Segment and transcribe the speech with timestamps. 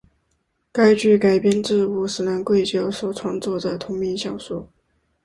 [0.71, 4.67] 该剧改编自五十岚贵久所创作的同名小说。